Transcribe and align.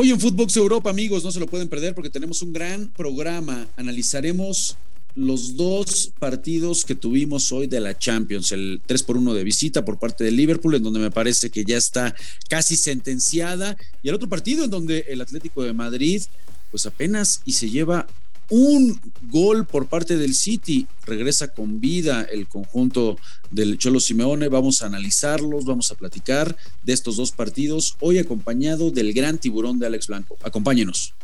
Hoy 0.00 0.12
en 0.12 0.20
Footbox 0.20 0.56
Europa, 0.56 0.90
amigos, 0.90 1.24
no 1.24 1.32
se 1.32 1.40
lo 1.40 1.48
pueden 1.48 1.68
perder 1.68 1.92
porque 1.92 2.08
tenemos 2.08 2.40
un 2.42 2.52
gran 2.52 2.86
programa. 2.96 3.66
Analizaremos 3.74 4.76
los 5.16 5.56
dos 5.56 6.12
partidos 6.20 6.84
que 6.84 6.94
tuvimos 6.94 7.50
hoy 7.50 7.66
de 7.66 7.80
la 7.80 7.98
Champions, 7.98 8.52
el 8.52 8.80
3 8.86 9.02
por 9.02 9.16
1 9.16 9.34
de 9.34 9.42
visita 9.42 9.84
por 9.84 9.98
parte 9.98 10.22
del 10.22 10.36
Liverpool, 10.36 10.76
en 10.76 10.84
donde 10.84 11.00
me 11.00 11.10
parece 11.10 11.50
que 11.50 11.64
ya 11.64 11.76
está 11.76 12.14
casi 12.48 12.76
sentenciada, 12.76 13.76
y 14.00 14.08
el 14.08 14.14
otro 14.14 14.28
partido 14.28 14.62
en 14.62 14.70
donde 14.70 15.04
el 15.08 15.20
Atlético 15.20 15.64
de 15.64 15.72
Madrid, 15.72 16.22
pues 16.70 16.86
apenas 16.86 17.42
y 17.44 17.54
se 17.54 17.68
lleva 17.68 18.06
un 18.50 19.00
gol 19.22 19.66
por 19.66 19.86
parte 19.86 20.16
del 20.16 20.34
City. 20.34 20.86
Regresa 21.04 21.48
con 21.48 21.80
vida 21.80 22.22
el 22.22 22.48
conjunto 22.48 23.18
del 23.50 23.78
Cholo 23.78 24.00
Simeone. 24.00 24.48
Vamos 24.48 24.82
a 24.82 24.86
analizarlos, 24.86 25.64
vamos 25.64 25.90
a 25.90 25.94
platicar 25.94 26.56
de 26.82 26.92
estos 26.92 27.16
dos 27.16 27.32
partidos, 27.32 27.96
hoy 28.00 28.18
acompañado 28.18 28.90
del 28.90 29.12
gran 29.12 29.38
tiburón 29.38 29.78
de 29.78 29.86
Alex 29.86 30.08
Blanco. 30.08 30.38
Acompáñenos. 30.42 31.14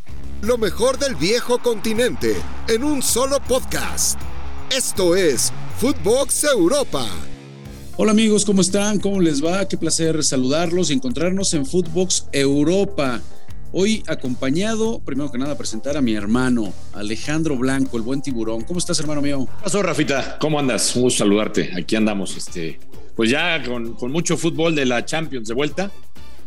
Lo 0.42 0.58
mejor 0.58 0.98
del 0.98 1.14
viejo 1.14 1.58
continente 1.58 2.34
en 2.68 2.84
un 2.84 3.02
solo 3.02 3.38
podcast. 3.40 4.18
Esto 4.70 5.16
es 5.16 5.52
Footbox 5.78 6.44
Europa. 6.44 7.08
Hola 7.96 8.10
amigos, 8.10 8.44
¿cómo 8.44 8.60
están? 8.60 8.98
¿Cómo 8.98 9.20
les 9.20 9.44
va? 9.44 9.68
Qué 9.68 9.76
placer 9.76 10.24
saludarlos 10.24 10.90
y 10.90 10.94
encontrarnos 10.94 11.54
en 11.54 11.64
Footbox 11.64 12.26
Europa. 12.32 13.22
Hoy 13.76 14.04
acompañado, 14.06 15.00
primero 15.00 15.32
que 15.32 15.36
nada, 15.36 15.54
a 15.54 15.58
presentar 15.58 15.96
a 15.96 16.00
mi 16.00 16.14
hermano, 16.14 16.72
Alejandro 16.92 17.56
Blanco, 17.56 17.96
el 17.96 18.04
buen 18.04 18.22
tiburón. 18.22 18.62
¿Cómo 18.62 18.78
estás, 18.78 19.00
hermano 19.00 19.20
mío? 19.20 19.48
¿Qué 19.50 19.64
pasó, 19.64 19.82
Rafita? 19.82 20.38
¿Cómo 20.38 20.60
andas? 20.60 20.94
Un 20.94 21.02
gusto 21.02 21.24
saludarte. 21.24 21.72
Aquí 21.76 21.96
andamos, 21.96 22.36
este, 22.36 22.78
pues 23.16 23.30
ya 23.30 23.60
con, 23.64 23.94
con 23.94 24.12
mucho 24.12 24.36
fútbol 24.36 24.76
de 24.76 24.84
la 24.86 25.04
Champions 25.04 25.48
de 25.48 25.54
vuelta. 25.54 25.90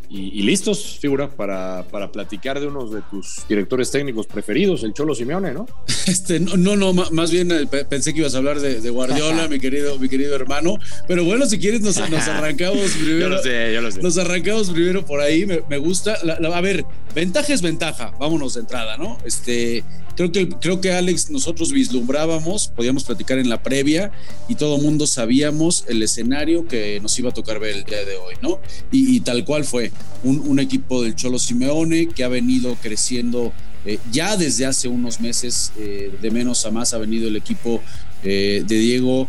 Y, 0.09 0.41
listos, 0.43 0.97
figura, 1.01 1.29
para, 1.29 1.83
para, 1.91 2.11
platicar 2.11 2.61
de 2.61 2.67
uno 2.67 2.87
de 2.87 3.01
tus 3.11 3.41
directores 3.49 3.91
técnicos 3.91 4.25
preferidos, 4.25 4.83
el 4.83 4.93
Cholo 4.93 5.13
Simeone, 5.13 5.53
¿no? 5.53 5.65
Este, 6.07 6.39
no, 6.39 6.77
no, 6.77 6.93
más 6.93 7.31
bien 7.31 7.51
eh, 7.51 7.67
pensé 7.67 8.13
que 8.13 8.21
ibas 8.21 8.33
a 8.33 8.37
hablar 8.37 8.61
de, 8.61 8.89
Guardiola, 8.89 9.49
mi 9.49 9.59
querido, 9.59 9.99
mi 9.99 10.07
querido 10.07 10.33
hermano. 10.35 10.75
Pero 11.05 11.25
bueno, 11.25 11.45
si 11.45 11.59
quieres, 11.59 11.81
nos, 11.81 11.97
arrancamos 11.97 12.91
primero. 12.91 13.19
yo 13.19 13.29
lo 13.29 13.43
sé, 13.43 13.73
yo 13.73 13.81
lo 13.81 13.91
sé. 13.91 14.01
Nos 14.01 14.17
arrancamos 14.17 14.69
primero 14.69 15.05
por 15.05 15.19
ahí, 15.19 15.45
me, 15.45 15.77
gusta. 15.77 16.13
a 16.13 16.61
ver, 16.61 16.85
ventaja 17.13 17.53
es 17.53 17.61
ventaja, 17.61 18.13
vámonos 18.17 18.53
de 18.53 18.61
entrada, 18.61 18.95
¿no? 18.95 19.17
Este, 19.25 19.83
creo 20.17 20.31
que, 20.31 20.49
creo 20.49 20.81
que 20.81 20.91
Alex, 20.91 21.29
nosotros 21.29 21.71
vislumbrábamos, 21.71 22.69
podíamos 22.69 23.03
platicar 23.03 23.37
en 23.37 23.49
la 23.49 23.61
previa 23.61 24.11
y 24.49 24.55
todo 24.55 24.79
mundo 24.79 25.05
sabíamos 25.05 25.85
el 25.87 26.01
escenario 26.01 26.67
que 26.67 26.99
nos 26.99 27.17
iba 27.19 27.29
a 27.29 27.33
tocar 27.33 27.59
ver 27.59 27.75
el 27.75 27.83
día 27.83 28.03
de 28.03 28.17
hoy, 28.17 28.33
¿no? 28.41 28.59
Y, 28.91 29.19
tal 29.21 29.45
cual 29.45 29.63
fue 29.63 29.91
un, 30.23 30.59
equipo 30.59 31.03
del 31.03 31.15
Cholo 31.15 31.39
Simeone 31.39 32.07
que 32.09 32.23
ha 32.23 32.27
venido 32.27 32.75
creciendo 32.81 33.53
eh, 33.85 33.99
ya 34.11 34.35
desde 34.35 34.65
hace 34.65 34.87
unos 34.87 35.21
meses, 35.21 35.71
eh, 35.77 36.11
de 36.21 36.31
menos 36.31 36.65
a 36.65 36.71
más 36.71 36.93
ha 36.93 36.97
venido 36.97 37.27
el 37.27 37.35
equipo 37.35 37.81
eh, 38.23 38.63
de 38.67 38.75
Diego 38.79 39.27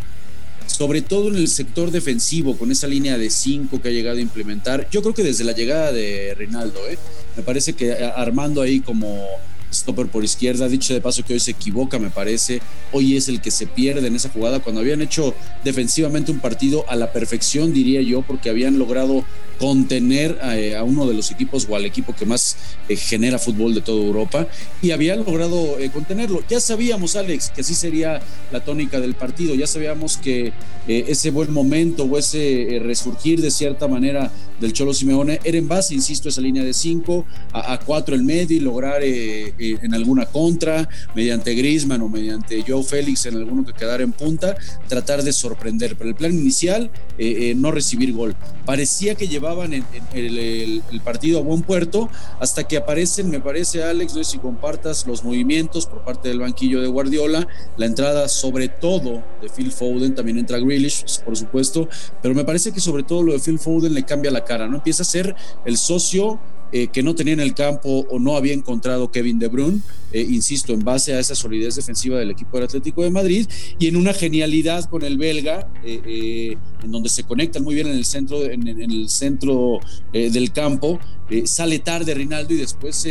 sobre 0.67 1.01
todo 1.01 1.29
en 1.29 1.37
el 1.37 1.49
sector 1.49 1.91
defensivo, 1.91 2.57
con 2.57 2.71
esa 2.71 2.87
línea 2.87 3.17
de 3.17 3.31
cinco 3.31 3.81
que 3.81 3.89
ha 3.89 3.91
llegado 3.91 4.19
a 4.19 4.21
implementar. 4.21 4.87
Yo 4.91 5.01
creo 5.01 5.15
que 5.15 5.23
desde 5.23 5.43
la 5.43 5.53
llegada 5.53 5.93
de 5.93 6.35
Reinaldo, 6.37 6.79
me 7.37 7.43
parece 7.43 7.73
que 7.73 7.93
armando 8.15 8.61
ahí 8.61 8.81
como 8.81 9.25
stopper 9.73 10.07
por 10.07 10.25
izquierda. 10.25 10.69
Dicho 10.69 10.95
de 10.95 11.01
paso 11.01 11.25
que 11.25 11.35
hoy 11.35 11.41
se 11.41 11.53
equivoca, 11.53 11.99
me 11.99 12.11
parece. 12.11 12.61
Hoy 12.93 13.17
es 13.17 13.29
el 13.29 13.41
que 13.41 13.51
se 13.51 13.67
pierde 13.67 14.07
en 14.07 14.17
esa 14.17 14.29
jugada 14.29 14.61
cuando 14.61 14.81
habían 14.81 15.03
hecho 15.03 15.35
defensivamente 15.65 16.33
un 16.33 16.41
partido 16.41 16.85
a 16.89 16.97
la 16.97 17.13
perfección, 17.13 17.73
diría 17.73 18.03
yo, 18.03 18.23
porque 18.23 18.51
habían 18.51 18.79
logrado 18.79 19.25
contener 19.59 20.39
eh, 20.55 20.77
a, 20.77 20.85
uno 20.85 21.07
de 21.07 21.15
los 21.15 21.31
equipos 21.31 21.67
o 21.69 21.77
al 21.77 21.85
equipo 21.85 22.15
que 22.15 22.25
más 22.25 22.57
eh, 22.89 22.97
genera 22.97 23.39
fútbol 23.39 23.75
de 23.75 23.81
toda 23.81 24.05
Europa 24.05 24.47
y 24.81 24.93
habían 24.93 25.25
logrado 25.25 25.79
eh, 25.79 25.91
contenerlo. 25.91 26.43
Ya 26.49 26.61
sabíamos, 26.61 27.17
Alex, 27.17 27.51
que 27.51 27.63
así 27.63 27.75
sería 27.75 28.21
la 28.53 28.65
tónica 28.65 29.01
del 29.01 29.15
partido. 29.15 29.55
Ya 29.55 29.67
sabíamos 29.67 30.17
que 30.17 30.53
ese 30.87 31.31
buen 31.31 31.53
momento 31.53 32.05
o 32.05 32.17
ese 32.17 32.81
resurgir 32.83 33.43
de 33.43 33.51
cierta 33.51 33.89
manera 33.89 34.33
del 34.59 34.73
Cholo 34.73 34.95
Simeone 34.95 35.39
era 35.45 35.59
en 35.59 35.69
base, 35.69 35.95
insisto, 35.95 36.31
esa 36.31 36.41
línea 36.41 36.65
de 36.65 36.73
cinco 36.73 37.27
a, 37.53 37.79
cuatro 37.79 38.15
el 38.15 38.23
medio 38.23 38.57
y 38.57 38.61
lograr 38.61 39.03
en 39.59 39.95
alguna 39.95 40.27
contra, 40.27 40.89
mediante 41.15 41.55
Grisman 41.55 42.03
o 42.03 42.09
mediante 42.09 42.65
Joe 42.67 42.83
Félix 42.83 43.27
en 43.27 43.37
alguno 43.37 43.65
que 43.65 43.73
quedara 43.73 44.03
en 44.03 44.13
punta, 44.13 44.57
tratar 44.89 45.23
de 45.23 45.33
sorprender. 45.33 45.97
Pero 45.97 46.11
el 46.11 46.17
plan 46.17 46.33
inicial, 46.33 46.91
no 47.57 47.71
recibir 47.71 48.13
gol. 48.13 48.37
Parecía 48.65 49.15
que 49.15 49.29
llevaba 49.29 49.65
en, 49.65 49.85
el, 50.13 50.83
partido 51.05 51.39
a 51.39 51.43
buen 51.43 51.63
puerto 51.63 52.09
hasta 52.41 52.65
que 52.65 52.77
aparecen, 52.77 53.31
me 53.31 53.41
parece 53.41 53.83
Alex, 53.83 54.15
no 54.15 54.25
sé 54.25 54.33
si 54.33 54.39
compartas 54.39 55.07
los 55.07 55.25
movimientos 55.25 55.87
por 55.87 56.05
parte 56.05 56.29
del 56.29 56.41
banquillo 56.41 56.81
de 56.81 56.89
Guardiola, 56.89 57.47
la 57.77 57.87
entrada 57.87 58.29
sobre 58.29 58.69
todo 58.69 59.23
de 59.41 59.49
Phil 59.49 59.73
Foden, 59.73 60.15
también 60.15 60.39
entra 60.39 60.59
Grealish, 60.59 61.21
por 61.25 61.37
supuesto, 61.37 61.89
pero 62.23 62.35
me 62.35 62.45
parece 62.45 62.73
que 62.73 62.81
sobre 62.81 63.03
todo 63.03 63.23
lo 63.23 63.33
de 63.33 63.39
Phil 63.39 63.59
Foden 63.59 63.95
le 63.95 64.05
cambia 64.05 64.31
la 64.31 64.45
cara, 64.45 64.69
¿no? 64.69 64.77
Empieza 64.77 65.03
a 65.03 65.07
ser 65.07 65.35
el 65.65 65.77
socio 65.77 66.39
eh, 66.71 66.89
que 66.89 67.03
no 67.03 67.15
tenía 67.15 67.33
en 67.33 67.41
el 67.41 67.55
campo 67.55 68.07
o 68.11 68.19
no 68.19 68.37
había 68.37 68.53
encontrado 68.53 69.11
Kevin 69.11 69.39
De 69.39 69.49
Bruyne, 69.49 69.81
eh, 70.13 70.21
insisto, 70.21 70.75
en 70.75 70.85
base 70.85 71.15
a 71.15 71.19
esa 71.19 71.35
solidez 71.35 71.77
defensiva 71.77 72.19
del 72.19 72.31
equipo 72.31 72.59
del 72.59 72.65
Atlético 72.65 73.03
de 73.03 73.11
Madrid 73.11 73.47
y 73.79 73.87
en 73.87 73.97
una 73.97 74.13
genialidad 74.13 74.85
con 74.85 75.03
el 75.03 75.17
belga, 75.17 75.67
eh, 75.83 76.59
en 76.83 76.93
donde 76.93 77.09
se 77.09 77.25
conectan 77.25 77.65
muy 77.65 77.75
bien 77.75 77.87
en 77.87 77.95
el 77.95 78.05
centro, 78.05 78.45
en, 78.45 78.69
el 78.69 79.09
centro 79.09 79.81
del 80.13 80.53
campo, 80.53 81.01
sale 81.45 81.79
tarde 81.79 82.15
Rinaldo 82.15 82.55
y 82.55 82.59
después 82.59 83.07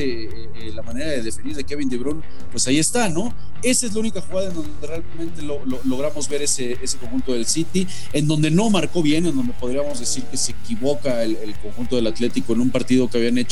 la 0.74 0.82
manera 0.82 1.12
de 1.12 1.22
definir 1.22 1.56
de 1.56 1.64
Kevin 1.64 1.90
De 1.90 1.98
Bruyne, 1.98 2.22
pues 2.52 2.68
ahí 2.68 2.80
está, 2.80 3.10
¿no? 3.10 3.34
Esa 3.62 3.88
es 3.88 3.94
la 3.94 4.00
única 4.00 4.22
jugada 4.22 4.50
en 4.50 4.56
donde 4.56 4.88
realmente 4.88 5.42
logramos 5.86 6.30
ver 6.30 6.44
ese, 6.44 6.78
conjunto 7.00 7.34
del 7.34 7.46
City, 7.46 7.88
en 8.14 8.28
donde 8.28 8.50
no 8.50 8.70
marcó 8.70 9.02
bien, 9.02 9.26
en 9.26 9.36
donde 9.36 9.54
podríamos 9.54 10.00
decir 10.00 10.24
que 10.24 10.38
se 10.38 10.52
equivoca 10.52 11.24
el, 11.24 11.36
el 11.38 11.56
conjunto 11.56 11.96
del 11.96 12.08
Atlético 12.08 12.54
en 12.54 12.62
un 12.62 12.70
partido 12.70 13.10
que 13.10 13.18
habían 13.18 13.38
hecho 13.38 13.47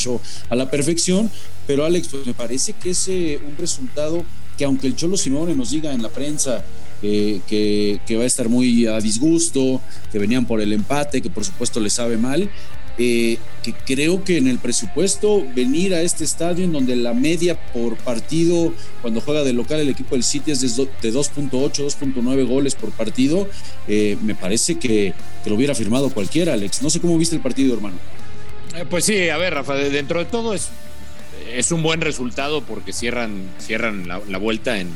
a 0.48 0.56
la 0.56 0.70
perfección, 0.70 1.30
pero 1.66 1.84
Alex, 1.84 2.08
pues 2.08 2.26
me 2.26 2.34
parece 2.34 2.72
que 2.72 2.90
es 2.90 3.08
eh, 3.08 3.40
un 3.46 3.56
resultado 3.56 4.24
que 4.56 4.64
aunque 4.64 4.86
el 4.86 4.96
Cholo 4.96 5.16
Simone 5.16 5.54
nos 5.54 5.70
diga 5.70 5.92
en 5.92 6.02
la 6.02 6.08
prensa 6.08 6.64
que, 7.00 8.00
que, 8.06 8.16
va 8.16 8.22
a 8.22 8.26
estar 8.26 8.48
muy 8.48 8.86
a 8.86 8.98
disgusto, 9.00 9.80
que 10.10 10.18
venían 10.18 10.46
por 10.46 10.60
el 10.60 10.72
empate, 10.72 11.20
que 11.20 11.30
por 11.30 11.44
supuesto 11.44 11.78
le 11.78 11.90
sabe 11.90 12.16
mal, 12.16 12.50
eh, 12.98 13.36
que 13.62 13.74
creo 13.74 14.24
que 14.24 14.38
en 14.38 14.48
el 14.48 14.58
presupuesto 14.58 15.44
venir 15.54 15.92
a 15.92 16.00
este 16.00 16.24
estadio 16.24 16.64
en 16.64 16.72
donde 16.72 16.96
la 16.96 17.12
media 17.12 17.60
por 17.72 17.98
partido 17.98 18.72
cuando 19.02 19.20
juega 19.20 19.44
de 19.44 19.52
local 19.52 19.80
el 19.80 19.90
equipo 19.90 20.14
del 20.14 20.24
City 20.24 20.52
es 20.52 20.60
de 20.62 20.68
2.8, 20.68 21.50
2.9 21.50 22.46
goles 22.46 22.74
por 22.74 22.90
partido, 22.92 23.48
eh, 23.86 24.16
me 24.22 24.34
parece 24.34 24.78
que, 24.78 25.12
que 25.44 25.50
lo 25.50 25.56
hubiera 25.56 25.74
firmado 25.74 26.08
cualquiera, 26.08 26.54
Alex. 26.54 26.80
No 26.80 26.88
sé 26.88 27.00
cómo 27.00 27.18
viste 27.18 27.36
el 27.36 27.42
partido, 27.42 27.74
hermano. 27.74 27.96
Eh, 28.76 28.84
pues 28.90 29.06
sí, 29.06 29.30
a 29.30 29.38
ver, 29.38 29.54
Rafa, 29.54 29.74
dentro 29.74 30.18
de 30.18 30.26
todo 30.26 30.52
es, 30.52 30.68
es 31.50 31.72
un 31.72 31.82
buen 31.82 32.02
resultado 32.02 32.60
porque 32.60 32.92
cierran, 32.92 33.48
cierran 33.58 34.06
la, 34.06 34.38
vuelta 34.38 34.78
en, 34.78 34.90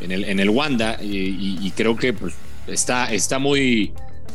en, 0.00 0.10
el, 0.10 0.24
en 0.24 0.40
el 0.40 0.50
Wanda 0.50 0.98
y, 1.00 1.70
creo 1.76 1.96
que 1.96 2.12
pues, 2.12 2.34
está, 2.66 3.12
está, 3.12 3.38
muy, 3.38 3.92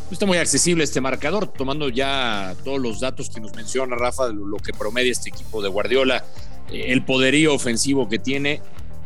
está 0.10 0.26
muy 0.26 0.38
accesible 0.38 0.86
este 0.86 1.02
marcador, 1.02 1.48
tomando 1.48 1.90
ya 1.90 2.56
todos 2.64 2.80
los 2.80 3.02
datos 3.02 3.30
que 3.30 3.42
nos 3.42 3.54
menciona 3.54 3.98
Rafa, 3.98 4.30
lo, 4.30 4.56
que 4.58 4.72
promedia 4.72 5.12
este 5.12 5.28
equipo 5.30 5.62
de 5.62 5.68
Guardiola, 5.68 6.24
eh, 6.72 6.86
el 6.88 7.04
poderío 7.04 7.54
ofensivo 7.54 8.08
que 8.08 8.18
tiene. 8.18 8.62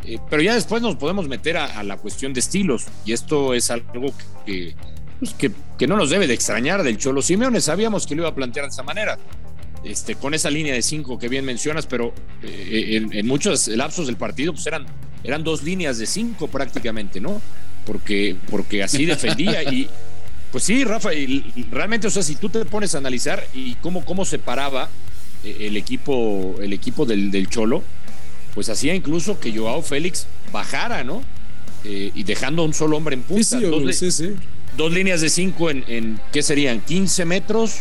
Eh, 0.06 0.20
pero 0.30 0.44
ya 0.44 0.54
después 0.54 0.84
nos 0.84 0.98
podemos 0.98 1.28
meter 1.28 1.58
a, 1.58 1.82
la 1.82 1.98
cuestión 1.98 2.34
de 2.34 2.42
estilos 2.42 2.86
y 3.06 3.14
esto 3.14 3.56
es 3.56 3.72
algo 3.72 4.14
que, 4.46 4.76
pues, 5.18 5.34
que, 5.34 5.52
que, 5.80 5.88
no 5.88 5.96
nos 5.96 6.12
debe 6.12 6.28
de 6.28 6.36
extrañar 6.36 6.84
del 6.84 7.00
Cholo 7.00 7.24
Simeone. 7.24 7.60
Sabíamos 7.60 8.06
que 8.06 8.14
lo 8.14 8.22
iba 8.22 8.30
a 8.30 8.36
plantear 8.36 8.66
de 8.66 8.72
esa 8.72 8.84
manera. 8.84 9.18
Este, 9.84 10.16
con 10.16 10.34
esa 10.34 10.50
línea 10.50 10.74
de 10.74 10.82
cinco 10.82 11.20
que 11.20 11.28
bien 11.28 11.44
mencionas, 11.44 11.86
pero 11.86 12.14
eh, 12.42 13.06
en, 13.12 13.28
muchos 13.28 13.68
lapsos 13.68 14.08
del 14.08 14.16
partido 14.16 14.54
pues 14.54 14.66
eran, 14.66 14.86
eran 15.24 15.44
dos 15.44 15.62
líneas 15.62 15.98
de 15.98 16.06
cinco 16.06 16.48
prácticamente, 16.48 17.20
¿no? 17.20 17.42
Porque, 17.86 18.38
porque 18.50 18.82
así 18.82 19.06
defendía 19.06 19.64
y 19.64 19.90
pues 20.54 20.66
sí, 20.66 20.84
Rafa, 20.84 21.14
y 21.16 21.68
realmente, 21.72 22.06
o 22.06 22.12
sea, 22.12 22.22
si 22.22 22.36
tú 22.36 22.48
te 22.48 22.64
pones 22.64 22.94
a 22.94 23.00
analizar 23.00 23.44
y 23.56 23.74
cómo, 23.76 24.06
cómo 24.06 24.24
se 24.24 24.38
paraba 24.38 24.88
eh, 25.44 25.58
el 25.62 25.76
equipo, 25.78 26.56
el 26.62 26.74
equipo 26.74 27.06
del, 27.06 27.32
del 27.32 27.50
Cholo, 27.50 27.84
pues 28.54 28.70
hacía 28.70 28.94
incluso 28.94 29.40
que 29.40 29.52
Joao 29.52 29.82
Félix 29.82 30.28
bajara, 30.52 31.04
¿no? 31.04 31.24
Eh, 31.84 32.12
y 32.16 32.24
dejando 32.24 32.64
un 32.64 32.74
solo 32.74 32.98
hombre 32.98 33.16
en 33.16 33.24
punta. 33.24 33.60
dos, 34.78 34.94
líneas 34.94 35.22
de 35.22 35.30
cinco 35.30 35.70
en, 35.70 35.84
en, 35.88 36.20
¿qué 36.32 36.42
serían? 36.42 36.82
15 36.82 37.26
metros, 37.26 37.80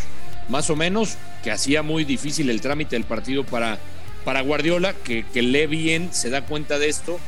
más 0.49 0.69
o 0.69 0.75
menos, 0.75 1.15
que 1.43 1.51
hacía 1.51 1.83
muy 1.83 2.05
difícil 2.05 2.49
el 2.49 2.61
trámite 2.61 2.95
del 2.95 3.05
partido 3.05 3.43
para, 3.43 3.79
para 4.23 4.41
Guardiola, 4.41 4.93
que, 4.93 5.25
que 5.33 5.41
lee 5.41 5.67
bien, 5.67 6.09
se 6.13 6.29
da 6.29 6.45
cuenta 6.45 6.79
de 6.79 6.89
esto. 6.89 7.19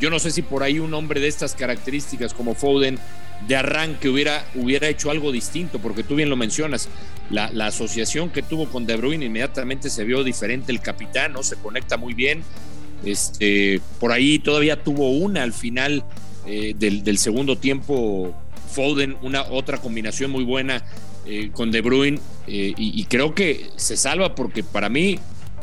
Yo 0.00 0.10
no 0.10 0.18
sé 0.18 0.30
si 0.30 0.42
por 0.42 0.62
ahí 0.62 0.78
un 0.78 0.94
hombre 0.94 1.20
de 1.20 1.28
estas 1.28 1.54
características 1.54 2.34
como 2.34 2.54
Foden 2.54 2.98
de 3.46 3.56
arranque 3.56 4.08
hubiera, 4.08 4.44
hubiera 4.54 4.88
hecho 4.88 5.10
algo 5.10 5.32
distinto, 5.32 5.78
porque 5.78 6.02
tú 6.02 6.14
bien 6.14 6.30
lo 6.30 6.36
mencionas, 6.36 6.88
la, 7.30 7.46
asociación 7.66 8.30
que 8.30 8.42
tuvo 8.42 8.68
con 8.68 8.86
De 8.86 8.96
Bruyne 8.96 9.26
inmediatamente 9.26 9.90
se 9.90 10.04
vio 10.04 10.22
diferente, 10.22 10.70
el 10.72 10.80
capitán, 10.80 11.32
¿no? 11.32 11.42
Se 11.42 11.56
conecta 11.56 11.96
muy 11.96 12.14
bien, 12.14 12.42
este, 13.04 13.80
por 13.98 14.12
ahí 14.12 14.38
todavía 14.38 14.82
tuvo 14.82 15.10
una 15.10 15.42
al 15.42 15.52
final 15.52 16.04
eh, 16.46 16.74
del, 16.76 17.18
segundo 17.18 17.58
tiempo, 17.58 18.34
Foden, 18.70 19.16
una 19.22 19.42
otra 19.42 19.78
combinación 19.78 20.30
muy 20.30 20.44
buena 20.44 20.84
eh, 21.26 21.50
con 21.52 21.70
De 21.70 21.80
Bruyne, 21.80 22.18
eh, 22.46 22.74
y, 22.76 23.04
creo 23.04 23.34
que 23.34 23.70
se 23.76 23.96
salva 23.96 24.34
porque 24.34 24.64
para 24.64 24.88
mí, 24.88 25.18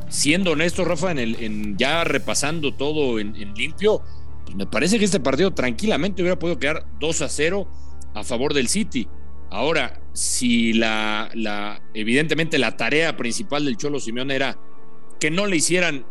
siendo 0.10 0.52
honesto, 0.52 0.86
Rafa, 0.86 1.12
en, 1.12 1.20
el, 1.20 1.76
ya 1.78 2.04
repasando 2.04 2.74
todo 2.74 3.20
en 3.20 3.54
limpio, 3.56 4.02
pues 4.50 4.58
me 4.58 4.66
parece 4.66 4.98
que 4.98 5.06
este 5.06 5.20
partido 5.20 5.52
tranquilamente 5.52 6.24
hubiera 6.24 6.40
podido 6.40 6.58
quedar 6.58 6.84
2 7.00 7.22
a 7.22 7.30
0 7.30 7.68
a 8.16 8.24
favor 8.24 8.56
del 8.56 8.68
City. 8.68 9.08
Ahora, 9.52 10.02
si 10.14 10.74
la, 10.74 11.30
la 11.36 11.84
evidentemente 11.94 12.58
la 12.58 12.76
tarea 12.76 13.16
principal 13.16 13.64
del 13.64 13.78
Cholo 13.78 14.00
Simeone 14.00 14.36
era 14.36 14.58
que 15.20 15.30
no 15.30 15.46
le 15.46 15.58
hicieran 15.58 16.04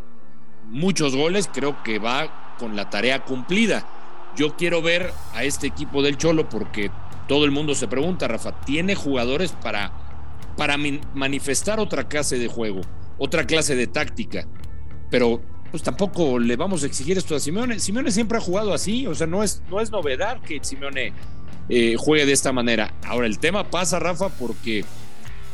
muchos 0.71 1.17
goles, 1.17 1.51
creo 1.53 1.83
que 1.83 1.99
va 1.99 2.57
con 2.59 2.77
la 2.77 2.91
tarea 2.91 3.25
cumplida. 3.25 3.89
Yo 4.39 4.55
quiero 4.57 4.81
ver 4.81 5.13
a 5.35 5.43
este 5.43 5.67
equipo 5.67 6.01
del 6.01 6.17
Cholo 6.17 6.49
porque 6.49 6.93
todo 7.27 7.45
el 7.45 7.51
mundo 7.51 7.75
se 7.75 7.89
pregunta, 7.89 8.29
Rafa, 8.29 8.53
¿tiene 8.61 8.95
jugadores 8.95 9.51
para, 9.51 9.91
para 10.57 10.77
manifestar 10.77 11.81
otra 11.81 12.07
clase 12.07 12.39
de 12.39 12.47
juego, 12.47 12.83
otra 13.19 13.49
clase 13.49 13.75
de 13.75 13.89
táctica? 13.89 14.47
Pero 15.11 15.43
pues 15.73 15.83
tampoco 15.83 16.39
le 16.39 16.55
vamos 16.55 16.85
a 16.85 16.87
exigir 16.87 17.19
esto 17.19 17.35
a 17.35 17.41
Simeone. 17.41 17.81
Simeone 17.81 18.13
siempre 18.13 18.39
ha 18.39 18.41
jugado 18.41 18.73
así, 18.73 19.09
o 19.09 19.15
sea, 19.17 19.27
no 19.27 19.43
es, 19.43 19.61
no 19.69 19.81
es 19.81 19.91
novedad 19.91 20.41
que 20.41 20.61
Simeone 20.63 21.13
eh, 21.69 21.97
juegue 21.99 22.25
de 22.25 22.33
esta 22.33 22.53
manera. 22.53 22.95
Ahora, 23.05 23.27
el 23.27 23.41
tema 23.41 23.69
pasa, 23.69 23.99
Rafa, 23.99 24.29
porque 24.29 24.85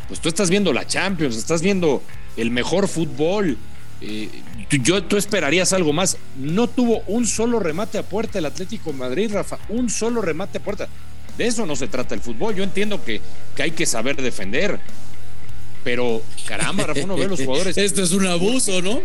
pues 0.08 0.20
tú 0.20 0.28
estás 0.28 0.50
viendo 0.50 0.74
la 0.74 0.86
Champions, 0.86 1.38
estás 1.38 1.62
viendo 1.62 2.02
el 2.36 2.50
mejor 2.50 2.86
fútbol. 2.88 3.56
Eh, 4.00 4.28
yo, 4.70 5.02
tú 5.04 5.16
esperarías 5.16 5.72
algo 5.72 5.92
más. 5.92 6.18
No 6.36 6.68
tuvo 6.68 7.02
un 7.06 7.26
solo 7.26 7.60
remate 7.60 7.98
a 7.98 8.02
puerta 8.02 8.38
el 8.38 8.46
Atlético 8.46 8.92
Madrid, 8.92 9.30
Rafa, 9.32 9.58
un 9.68 9.90
solo 9.90 10.20
remate 10.22 10.58
a 10.58 10.62
puerta. 10.62 10.88
De 11.38 11.46
eso 11.46 11.66
no 11.66 11.76
se 11.76 11.88
trata 11.88 12.14
el 12.14 12.20
fútbol. 12.20 12.54
Yo 12.54 12.64
entiendo 12.64 13.02
que, 13.04 13.20
que 13.56 13.62
hay 13.62 13.70
que 13.72 13.86
saber 13.86 14.20
defender, 14.20 14.78
pero 15.82 16.22
caramba, 16.46 16.84
Rafa, 16.84 17.04
uno 17.04 17.16
ve 17.16 17.28
los 17.28 17.40
jugadores. 17.44 17.76
Esto 17.76 18.02
es 18.02 18.12
un 18.12 18.26
abuso, 18.26 18.82
¿no? 18.82 19.00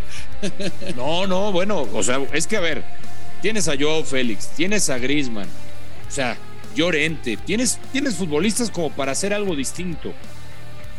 no, 0.96 1.28
no, 1.28 1.52
bueno, 1.52 1.88
o 1.94 2.04
sea, 2.04 2.22
es 2.34 2.48
que 2.48 2.58
a 2.58 2.62
ver, 2.62 2.84
tienes 3.42 3.68
a 3.68 3.76
Joao 3.80 4.04
Félix, 4.04 4.50
tienes 4.50 4.90
a 4.90 4.98
Grisman, 4.98 5.48
o 6.08 6.12
sea, 6.12 6.38
Llorente, 6.76 7.36
tienes, 7.38 7.80
tienes 7.92 8.16
futbolistas 8.16 8.70
como 8.70 8.92
para 8.92 9.12
hacer 9.12 9.34
algo 9.34 9.56
distinto. 9.56 10.14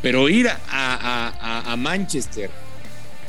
Pero 0.03 0.29
ir 0.29 0.49
a, 0.49 1.63
a 1.67 1.77
Manchester 1.77 2.51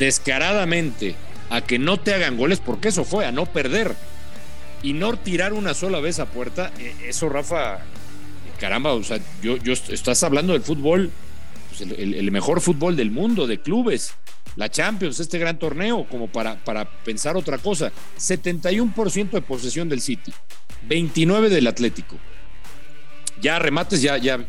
descaradamente 0.01 1.15
a 1.51 1.62
que 1.62 1.77
no 1.77 2.00
te 2.00 2.12
hagan 2.15 2.36
goles, 2.36 2.59
porque 2.59 2.88
eso 2.88 3.03
fue, 3.06 3.24
a 3.24 3.31
no 3.31 3.45
perder. 3.45 3.95
Y 4.81 4.94
no 4.94 5.15
tirar 5.15 5.53
una 5.53 5.75
sola 5.75 6.00
vez 6.00 6.18
a 6.19 6.25
puerta, 6.25 6.71
e, 6.80 7.09
eso, 7.09 7.30
Rafa, 7.30 7.81
caramba, 8.59 8.94
o 8.94 9.03
sea, 9.03 9.19
yo, 9.44 9.57
estás 9.71 10.24
hablando 10.24 10.53
del 10.53 10.63
fútbol 10.63 11.12
pues, 11.69 11.81
el, 11.81 12.31
mejor 12.31 12.62
fútbol 12.62 12.95
del 12.95 13.12
mundo, 13.12 13.45
de 13.45 13.62
clubes, 13.62 14.15
la 14.56 14.69
Champions, 14.69 15.19
este 15.19 15.38
gran 15.38 15.59
torneo, 15.59 16.07
como 16.09 16.27
para, 16.27 16.56
para 16.56 16.86
pensar 16.86 17.38
otra 17.38 17.59
cosa. 17.59 17.92
71% 18.18 19.30
de 19.30 19.42
posesión 19.42 19.88
del 19.88 20.01
City, 20.01 20.33
29% 20.89 21.50
del 21.50 21.68
Atlético. 21.68 22.18
Ya 23.39 23.59
remates, 23.59 24.01
ya, 24.01 24.18
ya 24.18 24.39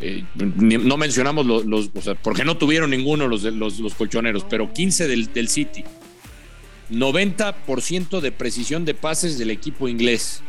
eh, 0.00 0.24
no 0.34 0.96
mencionamos 0.96 1.46
los, 1.46 1.90
porque 2.22 2.44
no 2.44 2.56
tuvieron 2.56 2.90
ninguno 2.90 3.28
los, 3.28 3.42
los, 3.42 3.94
colchoneros, 3.94 4.44
pero 4.48 4.72
15 4.72 5.08
del, 5.08 5.32
del 5.32 5.48
City. 5.48 5.84
90% 6.90 8.20
de 8.20 8.32
precisión 8.32 8.84
de 8.84 8.94
pases 8.94 9.38
del 9.38 9.50
equipo 9.50 9.88
inglés. 9.88 10.42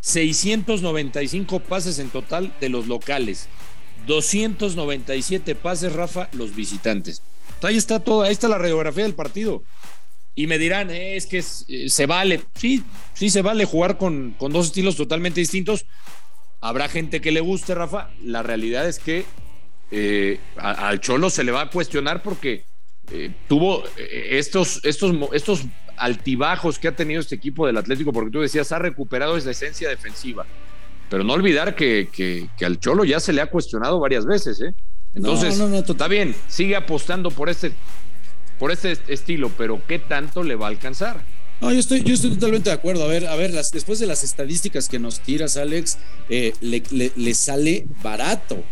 695 0.00 1.60
pases 1.60 1.98
en 1.98 2.10
total 2.10 2.52
de 2.60 2.68
los 2.68 2.88
locales. 2.88 3.48
297 4.06 5.54
pases, 5.54 5.92
Rafa, 5.92 6.28
los 6.32 6.54
visitantes. 6.54 7.22
Ahí 7.62 7.76
está 7.76 8.00
todo, 8.00 8.22
ahí 8.22 8.32
está 8.32 8.48
la 8.48 8.58
radiografía 8.58 9.04
del 9.04 9.14
partido. 9.14 9.62
Y 10.34 10.46
me 10.46 10.58
dirán, 10.58 10.90
eh, 10.90 11.16
es 11.16 11.26
que 11.26 11.38
eh, 11.68 11.88
se 11.88 12.06
vale. 12.06 12.42
Sí, 12.54 12.82
sí 13.14 13.30
se 13.30 13.42
vale 13.42 13.64
jugar 13.64 13.98
con, 13.98 14.34
con, 14.38 14.52
dos 14.52 14.66
estilos 14.66 14.96
totalmente 14.96 15.40
distintos. 15.40 15.84
Habrá 16.62 16.88
gente 16.88 17.20
que 17.20 17.30
le 17.30 17.40
guste, 17.40 17.74
Rafa. 17.74 18.08
La 18.24 18.42
realidad 18.42 18.88
es 18.88 18.98
que 18.98 19.26
eh, 19.90 20.40
al 20.56 21.00
Cholo 21.00 21.28
se 21.28 21.44
le 21.44 21.52
va 21.52 21.62
a 21.62 21.70
cuestionar 21.70 22.22
porque 22.22 22.64
tuvo 23.46 23.84
estos, 23.98 24.80
estos, 24.84 25.12
estos 25.34 25.66
altibajos 25.96 26.78
que 26.78 26.88
ha 26.88 26.96
tenido 26.96 27.20
este 27.20 27.34
equipo 27.34 27.66
del 27.66 27.76
Atlético, 27.76 28.12
porque 28.12 28.30
tú 28.30 28.40
decías, 28.40 28.72
ha 28.72 28.78
recuperado 28.78 29.36
esa 29.36 29.50
esencia 29.50 29.88
defensiva. 29.88 30.46
Pero 31.08 31.24
no 31.24 31.34
olvidar 31.34 31.74
que, 31.74 32.08
que, 32.10 32.64
al 32.64 32.80
Cholo 32.80 33.04
ya 33.04 33.20
se 33.20 33.32
le 33.32 33.42
ha 33.42 33.46
cuestionado 33.46 34.00
varias 34.00 34.24
veces, 34.24 34.60
¿eh? 34.62 34.74
Entonces, 35.14 35.58
no, 35.58 35.68
no, 35.68 35.80
está 35.80 36.08
bien, 36.08 36.34
sigue 36.48 36.74
apostando 36.74 37.30
por 37.30 37.50
este, 37.50 37.72
por 38.58 38.72
este 38.72 38.96
estilo, 39.08 39.50
pero 39.58 39.82
¿qué 39.86 39.98
tanto 39.98 40.42
le 40.42 40.56
va 40.56 40.66
a 40.66 40.70
alcanzar? 40.70 41.22
No, 41.62 41.72
yo 41.72 41.78
estoy, 41.78 42.02
yo 42.02 42.12
estoy 42.12 42.30
totalmente 42.30 42.70
de 42.70 42.74
acuerdo. 42.74 43.04
A 43.04 43.06
ver, 43.06 43.28
a 43.28 43.36
ver, 43.36 43.52
después 43.52 44.00
de 44.00 44.06
las 44.08 44.24
estadísticas 44.24 44.88
que 44.88 44.98
nos 44.98 45.20
tiras, 45.20 45.56
Alex, 45.56 45.96
eh, 46.28 46.52
le, 46.60 47.34
sale 47.34 47.86
barato. 48.02 48.64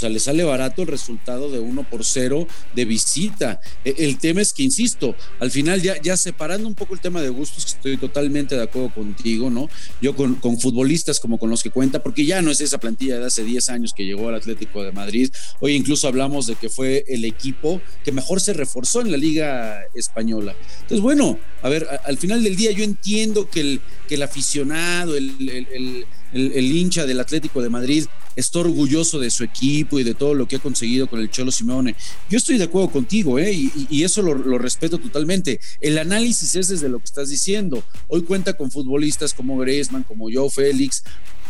Sea, 0.00 0.08
le 0.08 0.18
sale 0.18 0.44
barato 0.44 0.80
el 0.80 0.88
resultado 0.88 1.50
de 1.50 1.58
1 1.58 1.90
por 1.90 2.06
0 2.06 2.46
de 2.74 2.84
visita. 2.86 3.60
E, 3.84 3.94
el 3.98 4.18
tema 4.18 4.40
es 4.40 4.54
que, 4.54 4.62
insisto, 4.62 5.14
al 5.38 5.50
final 5.50 5.82
ya, 5.82 6.00
ya 6.00 6.16
separando 6.16 6.66
un 6.66 6.74
poco 6.74 6.94
el 6.94 7.00
tema 7.00 7.20
de 7.20 7.28
gustos, 7.28 7.66
estoy 7.66 7.98
totalmente 7.98 8.56
de 8.56 8.62
acuerdo 8.62 8.94
contigo, 8.94 9.50
¿no? 9.50 9.68
Yo 10.00 10.16
con, 10.16 10.36
con, 10.36 10.58
futbolistas 10.58 11.20
como 11.20 11.38
con 11.38 11.50
los 11.50 11.62
que 11.62 11.68
cuenta, 11.68 12.02
porque 12.02 12.24
ya 12.24 12.40
no 12.40 12.50
es 12.50 12.62
esa 12.62 12.78
plantilla 12.78 13.18
de 13.18 13.26
hace 13.26 13.44
10 13.44 13.68
años 13.68 13.92
que 13.92 14.06
llegó 14.06 14.30
al 14.30 14.36
Atlético 14.36 14.82
de 14.82 14.92
Madrid. 14.92 15.30
Hoy 15.60 15.74
incluso 15.74 16.08
hablamos 16.08 16.46
de 16.46 16.54
que 16.54 16.70
fue 16.70 17.04
el 17.06 17.26
equipo 17.26 17.82
que 18.02 18.10
mejor 18.10 18.40
se 18.40 18.54
reforzó 18.54 19.02
en 19.02 19.10
la 19.10 19.18
Liga 19.18 19.82
Española. 19.94 20.56
Entonces, 20.80 21.00
bueno, 21.00 21.38
a 21.60 21.68
ver, 21.68 21.86
al 22.04 22.16
final 22.16 22.42
del 22.42 22.56
día 22.56 22.70
yo 22.70 22.84
entiendo 22.84 23.50
que 23.50 23.60
el, 23.60 23.80
que 24.08 24.14
el 24.14 24.22
aficionado, 24.22 25.14
el 25.14 26.06
hincha 26.32 27.06
del 27.06 27.20
Atlético 27.20 27.62
de 27.62 27.68
Madrid 27.68 28.06
está 28.36 28.60
orgulloso 28.60 29.18
de 29.18 29.30
su 29.30 29.44
equipo 29.44 29.98
y 29.98 30.04
de 30.04 30.14
todo 30.14 30.34
lo 30.34 30.46
que 30.46 30.56
ha 30.56 30.60
conseguido 30.60 31.06
con 31.06 31.20
el 31.20 31.30
Cholo 31.30 31.50
Simeone. 31.50 31.96
Yo 32.28 32.38
estoy 32.38 32.58
de 32.58 32.64
acuerdo 32.64 32.90
contigo, 32.90 33.38
¿eh? 33.38 33.52
y, 33.52 34.04
eso 34.04 34.22
lo, 34.22 34.58
respeto 34.58 34.98
totalmente. 34.98 35.60
El 35.80 35.98
análisis 35.98 36.54
es 36.54 36.68
desde 36.68 36.88
lo 36.88 36.98
que 36.98 37.04
estás 37.04 37.28
diciendo. 37.28 37.82
Hoy 38.08 38.22
cuenta 38.22 38.54
con 38.54 38.70
futbolistas 38.70 39.34
como 39.34 39.58
Griezmann, 39.58 40.04
como 40.04 40.28
Joe 40.32 40.50
Félix, 40.50 41.02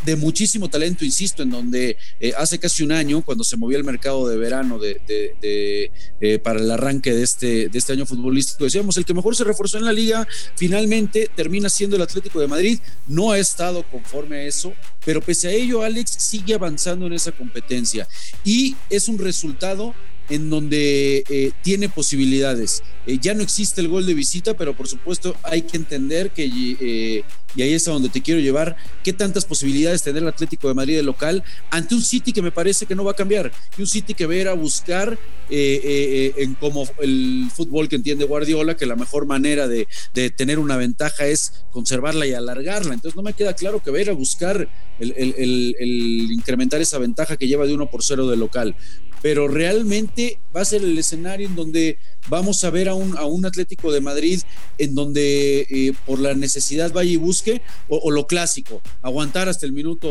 de 0.05 0.17
muchísimo 0.17 0.69
talento, 0.69 1.05
insisto, 1.05 1.43
en 1.43 1.51
donde 1.51 1.97
eh, 2.21 2.33
hace 2.37 2.59
casi 2.59 2.83
un 2.83 2.93
año, 2.93 3.23
cuando 3.23 3.45
se 3.45 3.57
movió 3.57 3.77
el 3.79 3.85
mercado 3.85 4.29
de 4.29 4.37
verano 4.37 4.79
de, 4.79 5.01
eh, 5.11 6.39
para 6.39 6.61
el 6.61 6.71
arranque 6.71 7.13
de 7.13 7.23
este, 7.23 7.69
de 7.69 7.79
este 7.79 7.93
año 7.93 8.07
futbolístico, 8.07 8.65
decíamos, 8.65 8.97
el 8.97 9.05
que 9.05 9.15
mejor 9.15 9.37
se 9.37 9.45
reforzó 9.45 9.79
en 9.79 9.85
la 9.85 9.93
liga, 9.93 10.27
finalmente 10.57 11.31
termina 11.35 11.69
siendo 11.69 11.97
el 11.97 12.03
Atlético 12.03 12.41
de 12.41 12.47
Madrid, 12.47 12.79
no 13.07 13.33
ha 13.33 13.39
estado 13.39 13.83
conforme 13.91 14.37
a 14.37 14.43
eso, 14.45 14.73
pero 15.05 15.21
pese 15.21 15.49
a 15.49 15.53
ello, 15.53 15.83
Alex 15.83 16.11
sigue 16.11 16.55
avanzando 16.55 17.07
en 17.07 17.13
esa 17.13 17.33
competencia. 17.33 18.09
Y 18.45 18.77
es 18.89 19.09
un 19.09 19.19
resultado 19.19 19.95
en 20.31 20.49
donde 20.49 21.25
eh, 21.29 21.51
tiene 21.63 21.89
posibilidades. 21.89 22.83
Eh, 23.07 23.19
ya 23.21 23.35
no 23.35 23.43
existe 23.43 23.81
el 23.81 23.89
gol 23.89 24.07
de 24.07 24.15
visita, 24.15 24.55
pero 24.55 24.77
por 24.77 24.87
supuesto 24.87 25.35
hay 25.43 25.63
que 25.63 25.77
entender 25.77 26.31
que, 26.31 26.45
eh, 26.45 27.25
y 27.57 27.63
ahí 27.63 27.75
es 27.75 27.89
a 27.89 27.91
donde 27.91 28.09
te 28.09 28.23
quiero 28.23 28.41
llevar, 28.41 28.77
qué 29.03 29.13
tantas 29.13 29.45
posibilidades 29.45 30.03
tener 30.03 30.23
el 30.23 30.29
Atlético 30.29 30.69
de 30.69 30.75
Madrid 30.75 30.97
de 30.97 31.03
local 31.03 31.43
ante 31.71 31.97
un 31.97 32.03
City 32.03 32.33
que 32.33 32.43
me 32.43 32.53
parece 32.53 32.87
que 32.87 32.95
no 32.95 33.03
va 33.03 33.11
a 33.11 33.17
cambiar, 33.17 33.51
y 33.77 33.83
un 33.83 33.89
City 33.89 34.15
que 34.15 34.27
va 34.27 34.35
a 34.35 34.37
ir 34.37 34.49
a 34.49 34.55
buscar 34.55 35.19
en 35.53 36.55
como 36.55 36.89
el 37.01 37.49
fútbol 37.53 37.89
que 37.89 37.97
entiende 37.97 38.25
Guardiola, 38.25 38.77
que 38.77 38.87
la 38.87 38.95
mejor 38.95 39.27
manera 39.27 39.67
de, 39.67 39.89
tener 40.37 40.61
una 40.61 40.77
ventaja 40.77 41.27
es 41.27 41.65
conservarla 41.73 42.25
y 42.25 42.35
alargarla. 42.35 42.95
Entonces 42.95 43.17
no 43.17 43.23
me 43.23 43.33
queda 43.33 43.55
claro 43.55 43.83
que 43.83 43.91
va 43.91 43.99
a 43.99 44.01
ir 44.01 44.11
a 44.11 44.15
buscar 44.15 44.69
el, 45.01 45.13
el 45.17 46.31
incrementar 46.31 46.81
esa 46.81 46.99
ventaja 46.99 47.37
que 47.37 47.49
lleva 47.49 47.67
de 47.67 47.75
uno 47.75 47.91
por 47.91 48.05
cero 48.05 48.29
de 48.29 48.37
local 48.37 48.77
pero 49.23 49.49
realmente 49.49 50.39
va 50.55 50.63
a 50.63 50.65
ser 50.65 50.83
el 50.83 50.99
escenario 50.99 51.47
en 51.47 51.55
donde 51.55 51.99
vamos 52.29 52.65
a 52.65 52.71
ver 52.71 52.89
a 52.89 52.95
un, 52.95 53.17
a 53.17 53.25
un 53.25 53.45
Atlético 53.45 53.93
de 53.93 54.01
Madrid 54.01 54.41
en 54.79 54.95
donde 54.95 55.67
eh, 55.71 55.93
por 56.07 56.21
la 56.21 56.35
necesidad 56.35 56.93
vaya 56.93 57.11
y 57.11 57.17
busque, 57.17 57.61
o, 57.89 58.11
lo 58.11 58.27
clásico, 58.27 58.81
aguantar 59.03 59.49
hasta 59.49 59.67
el 59.67 59.73
minuto 59.73 60.09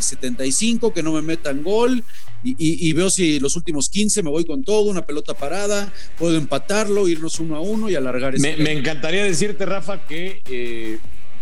75, 0.00 0.88
eh, 0.88 0.92
que 0.94 1.02
no 1.02 1.12
me 1.12 1.22
metan 1.22 1.62
gol, 1.62 2.04
y, 2.46 2.92
veo 2.92 3.08
si 3.08 3.40
los 3.40 3.56
últimos 3.56 3.88
15 3.88 4.22
me 4.22 4.28
voy 4.28 4.44
con 4.44 4.64
todo, 4.64 4.90
una 4.90 5.06
pelota 5.06 5.32
parada, 5.32 5.90
puedo 6.18 6.36
empatarlo, 6.36 7.08
irnos 7.08 7.40
uno 7.40 7.56
a 7.56 7.60
uno 7.60 7.88
y 7.88 7.94
alargar 7.94 8.34
ese. 8.34 8.56
Me, 8.58 8.72
encantaría 8.72 9.24
decirte, 9.24 9.64
Rafa, 9.64 10.06
que 10.06 10.42
eh, 10.50 10.98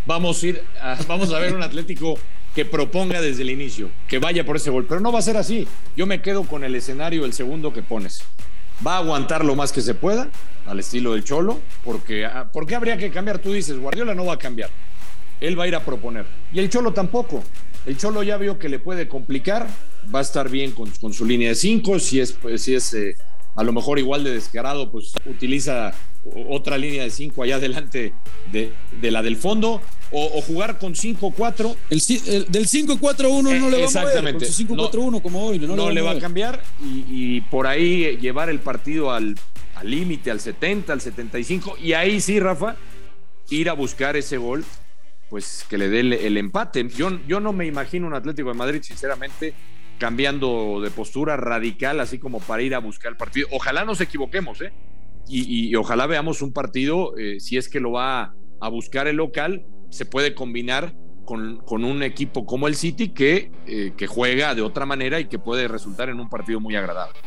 vamos, 0.06 0.40
a 0.42 0.46
ir 0.46 0.62
vamos 1.08 1.32
a 1.32 1.40
ver 1.40 1.54
un 1.54 1.62
Atlético 1.62 2.18
que 2.54 2.64
proponga 2.64 3.21
desde 3.21 3.42
el 3.42 3.50
inicio, 3.50 3.90
que 4.09 4.18
vaya 4.18 4.44
por 4.44 4.56
ese 4.56 4.71
gol. 4.71 4.87
Pero 4.88 5.00
no 5.00 5.12
va 5.12 5.18
a 5.18 5.23
ser 5.23 5.37
así. 5.37 5.66
Yo 5.97 6.06
me 6.06 6.21
quedo 6.21 6.44
con 6.44 6.64
el 6.64 6.75
escenario, 6.75 7.25
el 7.25 7.32
segundo 7.32 7.73
que 7.73 7.82
pones. 7.82 8.23
Va 8.87 8.97
a 8.97 8.99
aguantar 8.99 9.44
lo 9.44 9.54
más 9.54 9.73
que 9.73 9.80
se 9.80 9.94
pueda, 9.94 10.28
al 10.66 10.80
estilo 10.80 11.12
del 11.12 11.25
Cholo, 11.25 11.61
porque 11.85 12.26
ah, 12.26 12.50
¿por 12.52 12.66
qué 12.66 12.75
habría 12.75 12.97
que 12.97 13.11
cambiar? 13.11 13.38
Tú 13.38 13.52
dices, 13.52 13.78
Guardiola 13.78 14.14
no 14.14 14.25
va 14.25 14.35
a 14.35 14.38
cambiar. 14.38 14.71
Él 15.40 15.59
va 15.59 15.64
a 15.64 15.68
ir 15.68 15.75
a 15.75 15.85
proponer. 15.85 16.26
Y 16.52 16.59
el 16.59 16.68
Cholo 16.68 16.92
tampoco. 16.92 17.42
El 17.87 17.97
Cholo 17.97 18.23
ya 18.23 18.37
vio 18.37 18.59
que 18.59 18.68
le 18.68 18.78
puede 18.78 19.09
complicar, 19.09 19.66
va 20.14 20.21
a 20.21 20.23
estar 20.23 20.49
bien 20.49 20.73
con, 20.73 21.12
su 21.12 21.25
línea 21.25 21.49
de 21.49 21.54
cinco, 21.56 21.99
si 21.99 22.21
es, 22.21 22.32
pues, 22.32 22.62
si 22.62 22.75
es 22.75 22.94
eh, 22.94 23.16
a 23.56 23.64
lo 23.64 23.73
mejor 23.73 23.99
igual 23.99 24.23
de 24.23 24.35
descarado, 24.35 24.90
pues 24.90 25.12
utiliza 25.26 25.92
otra 26.48 26.78
línea 26.78 27.02
de 27.02 27.10
cinco 27.10 27.42
allá 27.42 27.56
adelante 27.56 28.12
de, 28.50 29.10
la 29.10 29.22
del 29.22 29.36
fondo, 29.36 29.80
o, 30.10 30.40
jugar 30.42 30.78
con 30.78 30.94
5-4. 30.94 31.76
El, 31.90 32.46
del 32.50 32.66
5-4-1 32.66 33.42
no 33.42 33.70
le 33.70 33.78
va 33.78 33.84
Exactamente. 33.84 34.44
a 34.44 34.48
mover, 34.48 34.92
5-4-1 34.92 35.22
como 35.22 35.46
hoy. 35.46 35.58
No, 35.58 35.90
le, 35.90 36.00
va, 36.00 36.12
a 36.12 36.18
cambiar 36.18 36.62
y, 36.80 37.40
por 37.42 37.66
ahí 37.66 38.18
llevar 38.18 38.50
el 38.50 38.60
partido 38.60 39.10
al 39.10 39.34
límite, 39.82 40.30
al, 40.30 40.36
al 40.36 40.40
70, 40.40 40.92
al 40.92 41.00
75, 41.00 41.76
y 41.82 41.94
ahí 41.94 42.20
sí, 42.20 42.38
Rafa, 42.38 42.76
ir 43.50 43.68
a 43.68 43.72
buscar 43.72 44.16
ese 44.16 44.36
gol 44.36 44.64
pues 45.32 45.64
que 45.66 45.78
le 45.78 45.88
dé 45.88 46.00
el, 46.00 46.36
empate. 46.36 46.86
Yo, 46.90 47.18
yo 47.26 47.40
no 47.40 47.54
me 47.54 47.64
imagino 47.64 48.06
un 48.06 48.12
Atlético 48.12 48.50
de 48.50 48.54
Madrid, 48.54 48.82
sinceramente, 48.82 49.54
cambiando 49.96 50.78
de 50.82 50.90
postura 50.90 51.38
radical, 51.38 52.00
así 52.00 52.18
como 52.18 52.38
para 52.38 52.62
ir 52.62 52.74
a 52.74 52.80
buscar 52.80 53.12
el 53.12 53.16
partido. 53.16 53.48
Ojalá 53.50 53.86
nos 53.86 54.02
equivoquemos, 54.02 54.60
¿eh? 54.60 54.74
Y, 55.28 55.74
ojalá 55.76 56.06
veamos 56.06 56.42
un 56.42 56.52
partido, 56.52 57.16
eh, 57.16 57.40
si 57.40 57.56
es 57.56 57.68
que 57.68 57.80
lo 57.80 57.92
va 57.92 58.34
a 58.60 58.68
buscar 58.68 59.06
el 59.06 59.16
local, 59.16 59.64
se 59.90 60.04
puede 60.04 60.34
combinar 60.34 60.94
con, 61.24 61.58
con 61.58 61.84
un 61.84 62.02
equipo 62.02 62.44
como 62.44 62.68
el 62.68 62.74
City 62.74 63.08
que, 63.10 63.50
eh, 63.66 63.92
que 63.96 64.06
juega 64.06 64.54
de 64.54 64.62
otra 64.62 64.84
manera 64.84 65.20
y 65.20 65.26
que 65.26 65.38
puede 65.38 65.68
resultar 65.68 66.08
en 66.08 66.20
un 66.20 66.28
partido 66.28 66.60
muy 66.60 66.76
agradable. 66.76 67.18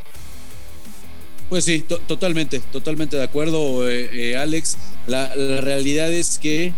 Pues 1.49 1.63
sí, 1.63 1.83
totalmente, 2.07 2.59
totalmente 2.71 3.17
de 3.17 3.23
acuerdo, 3.23 3.89
eh, 3.89 4.35
Alex. 4.35 4.77
La, 5.07 5.33
realidad 5.61 6.11
es 6.11 6.39
que 6.39 6.73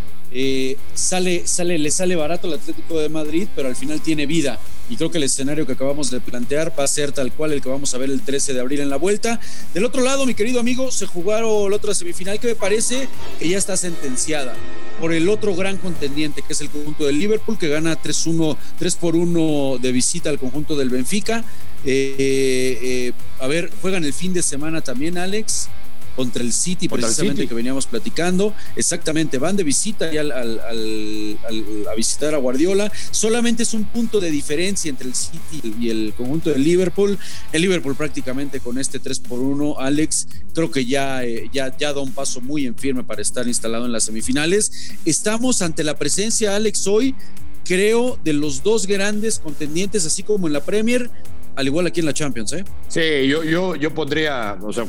sale, 0.94 1.48
sale, 1.48 1.78
le 1.78 1.92
sale 1.92 2.16
barato 2.16 2.48
al 2.48 2.54
Atlético 2.54 3.00
de 3.00 3.10
Madrid, 3.10 3.48
pero 3.56 3.70
al 3.70 3.76
final 3.76 4.02
tiene 4.02 4.26
vida. 4.26 4.60
Y 4.90 4.96
creo 4.96 5.12
que 5.12 5.18
el 5.18 5.24
escenario 5.24 5.66
que 5.66 5.74
acabamos 5.74 6.10
de 6.12 6.22
plantear 6.22 6.74
va 6.78 6.84
a 6.84 6.88
ser 6.88 7.12
tal 7.12 7.32
cual 7.32 7.54
el 7.54 7.62
que 7.62 7.70
vamos 7.70 7.94
a 7.94 7.98
ver 7.98 8.10
el 8.10 8.22
13 8.22 8.54
de 8.54 8.60
abril 8.60 8.80
en 8.80 8.90
la 8.90 8.98
vuelta. 8.98 9.40
Del 9.74 9.86
otro 9.86 10.02
lado, 10.02 10.26
mi 10.26 10.34
querido 10.34 10.60
amigo, 10.60 10.92
se 10.92 11.06
jugaron 11.06 11.70
la 11.70 11.76
otra 11.76 11.94
semifinal 11.94 12.40
que 12.40 12.48
me 12.48 12.56
parece 12.56 13.08
que 13.40 13.50
ya 13.50 13.58
está 13.58 13.76
sentenciada 13.76 14.54
por 15.00 15.14
el 15.14 15.30
otro 15.30 15.56
gran 15.56 15.78
contendiente, 15.78 16.42
que 16.42 16.54
es 16.54 16.62
el 16.62 16.70
conjunto 16.70 17.06
del 17.06 17.20
Liverpool, 17.20 17.58
que 17.58 17.68
gana 17.68 18.02
3-1, 18.02 18.58
3 18.80 18.96
por 18.96 19.16
1 19.16 19.78
de 19.80 19.92
visita 19.92 20.30
al 20.30 20.40
conjunto 20.40 20.76
del 20.76 20.90
Benfica. 20.90 21.44
Eh, 21.86 22.80
eh, 22.82 23.12
a 23.40 23.48
ver, 23.48 23.72
juegan 23.82 24.04
el 24.04 24.14
fin 24.14 24.34
de 24.34 24.42
semana 24.42 24.82
también, 24.82 25.18
Alex 25.18 25.70
contra 26.18 26.44
el 26.44 26.52
City, 26.52 26.90
precisamente 26.90 27.48
que 27.48 27.54
veníamos 27.54 27.86
platicando. 27.86 28.54
Exactamente, 28.76 29.38
van 29.38 29.56
de 29.56 29.64
visita 29.64 30.12
y 30.12 30.18
al, 30.18 30.32
a 30.32 31.96
visitar 31.96 32.34
a 32.34 32.38
Guardiola. 32.38 32.92
Solamente 33.12 33.64
es 33.64 33.74
un 33.76 33.86
punto 33.86 34.20
de 34.20 34.32
diferencia 34.32 34.90
entre 34.90 35.08
el 35.08 35.16
City 35.16 35.76
y 35.80 35.90
el 35.92 36.14
conjunto 36.18 36.50
de 36.50 36.58
Liverpool. 36.58 37.18
El 37.54 37.62
Liverpool 37.62 37.96
prácticamente 37.96 38.60
con 38.60 38.80
este 38.80 39.00
3 39.00 39.20
por 39.20 39.40
1, 39.40 39.80
Alex, 39.80 40.28
creo 40.54 40.72
que 40.72 40.86
ya, 40.86 41.24
eh, 41.24 41.50
ya, 41.54 41.78
ya 41.78 41.94
da 41.94 42.02
un 42.02 42.12
paso 42.12 42.42
muy 42.42 42.66
en 42.66 42.76
firme 42.76 43.04
para 43.04 43.22
estar 43.22 43.48
instalado 43.48 43.86
en 43.86 43.92
las 43.92 44.06
semifinales. 44.06 44.96
Estamos 45.06 45.62
ante 45.62 45.84
la 45.84 45.98
presencia, 45.98 46.56
Alex, 46.56 46.88
hoy 46.88 47.16
creo, 47.64 48.18
de 48.24 48.34
los 48.34 48.64
dos 48.64 48.88
grandes 48.88 49.40
contendientes, 49.40 50.06
así 50.06 50.24
como 50.24 50.48
en 50.48 50.54
la 50.54 50.62
Premier, 50.62 51.12
al 51.56 51.66
igual 51.66 51.88
aquí 51.88 52.00
en 52.00 52.06
la 52.06 52.14
Champions, 52.14 52.54
¿eh? 52.54 52.64
Sí, 52.88 53.28
yo, 53.28 53.44
yo, 53.44 53.76
yo 53.76 53.94
pondría, 53.94 54.58
o 54.62 54.72
sea, 54.72 54.86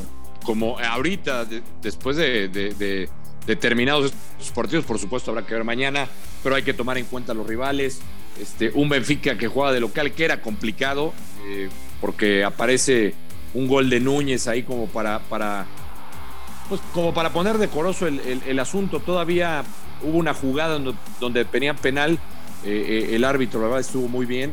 como 0.48 0.78
ahorita, 0.78 1.46
después 1.82 2.16
de, 2.16 2.48
de, 2.48 3.56
terminados 3.56 4.14
estos 4.38 4.50
partidos, 4.54 4.86
por 4.86 4.98
supuesto 4.98 5.30
habrá 5.30 5.44
que 5.44 5.52
ver 5.52 5.62
mañana, 5.62 6.08
pero 6.42 6.54
hay 6.54 6.62
que 6.62 6.72
tomar 6.72 6.96
en 6.96 7.04
cuenta 7.04 7.34
los 7.34 7.46
rivales. 7.46 8.00
Este, 8.40 8.70
un 8.70 8.88
Benfica 8.88 9.36
que 9.36 9.46
juega 9.46 9.72
de 9.72 9.80
local, 9.80 10.10
que 10.12 10.24
era 10.24 10.40
complicado, 10.40 11.12
eh, 11.46 11.68
porque 12.00 12.44
aparece 12.44 13.12
un 13.52 13.68
gol 13.68 13.90
de 13.90 14.00
Núñez 14.00 14.48
ahí 14.48 14.62
como 14.62 14.86
para, 14.86 15.18
para, 15.18 15.66
pues 16.70 16.80
como 16.94 17.12
para 17.12 17.30
poner 17.30 17.58
decoroso 17.58 18.06
el, 18.06 18.18
el, 18.46 18.58
asunto. 18.58 19.00
Todavía 19.00 19.64
hubo 20.02 20.16
una 20.16 20.32
jugada 20.32 20.78
donde, 20.78 20.94
donde 21.20 21.44
penal, 21.44 22.18
eh, 22.64 23.10
eh, 23.10 23.16
el 23.16 23.24
árbitro, 23.24 23.60
la 23.60 23.66
verdad, 23.66 23.80
estuvo 23.80 24.08
muy 24.08 24.24
bien, 24.24 24.50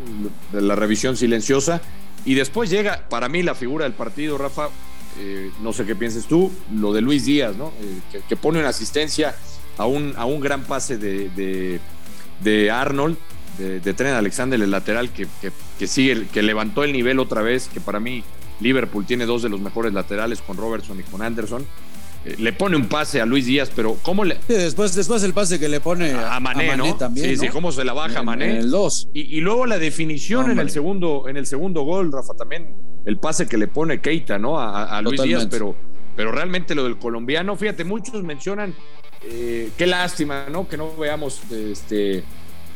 la 0.51 0.75
revisión 0.75 1.15
silenciosa. 1.15 1.79
Y 2.25 2.33
después 2.33 2.69
llega, 2.69 3.07
para 3.07 3.29
mí, 3.29 3.43
la 3.43 3.55
figura 3.55 3.85
del 3.85 3.93
partido, 3.93 4.37
Rafa, 4.37 4.67
eh, 5.19 5.51
no 5.61 5.73
sé 5.73 5.85
qué 5.85 5.95
pienses 5.95 6.25
tú, 6.25 6.51
lo 6.73 6.93
de 6.93 7.01
Luis 7.01 7.25
Díaz, 7.25 7.55
¿no? 7.55 7.71
Eh, 7.81 8.21
que, 8.27 8.35
pone 8.35 8.59
una 8.59 8.69
asistencia 8.69 9.35
a 9.77 9.85
un, 9.85 10.13
a 10.17 10.25
un 10.25 10.39
gran 10.39 10.63
pase 10.63 10.97
de, 10.97 11.79
de, 12.41 12.71
Arnold, 12.71 13.17
de, 13.57 13.79
de, 13.79 13.93
Tren 13.93 14.13
Alexander, 14.13 14.61
el 14.61 14.71
lateral, 14.71 15.09
que, 15.11 15.27
que, 15.79 15.87
sigue, 15.87 16.27
que 16.27 16.41
levantó 16.41 16.83
el 16.83 16.93
nivel 16.93 17.19
otra 17.19 17.41
vez, 17.41 17.69
que 17.73 17.79
para 17.79 17.99
mí 17.99 18.23
Liverpool 18.59 19.05
tiene 19.05 19.25
dos 19.25 19.41
de 19.41 19.49
los 19.49 19.59
mejores 19.59 19.93
laterales 19.93 20.41
con 20.41 20.57
Robertson 20.57 20.99
y 20.99 21.03
con 21.03 21.21
Anderson. 21.21 21.65
Eh, 22.25 22.35
le 22.39 22.53
pone 22.53 22.75
un 22.75 22.87
pase 22.87 23.21
a 23.21 23.25
Luis 23.25 23.45
Díaz, 23.45 23.71
pero 23.75 23.97
¿cómo 24.01 24.23
le.? 24.23 24.37
después, 24.47 24.95
después 24.95 25.23
el 25.23 25.33
pase 25.33 25.59
que 25.59 25.69
le 25.69 25.79
pone 25.79 26.11
a, 26.11 26.39
Mané, 26.39 26.75
¿no? 26.75 26.95
También, 26.95 27.29
sí, 27.29 27.37
sí, 27.37 27.47
cómo 27.49 27.71
se 27.71 27.85
la 27.85 27.93
baja 27.93 28.19
a 28.19 28.23
Mané. 28.23 28.57
el 28.59 28.71
2. 28.71 29.09
Y, 29.13 29.41
luego 29.41 29.65
la 29.65 29.77
definición 29.77 30.49
en 30.49 30.59
el, 30.59 30.69
segundo, 30.71 31.25
en 31.27 31.37
el 31.37 31.45
segundo 31.45 31.83
gol, 31.83 32.11
Rafa, 32.11 32.33
también 32.33 32.75
el 33.05 33.17
pase 33.17 33.47
que 33.47 33.57
le 33.57 33.67
pone 33.67 34.01
Keita, 34.01 34.37
¿no? 34.37 34.59
A, 34.59 35.01
Luis 35.01 35.21
Díaz, 35.21 35.47
pero, 35.49 35.75
pero 36.15 36.31
realmente 36.31 36.75
lo 36.75 36.83
del 36.83 36.97
colombiano, 36.97 37.55
fíjate, 37.55 37.83
muchos 37.83 38.23
mencionan 38.23 38.73
eh, 39.23 39.71
qué 39.77 39.87
lástima, 39.87 40.47
¿no? 40.51 40.67
Que 40.67 40.77
no 40.77 40.95
veamos 40.95 41.41
este, 41.51 42.23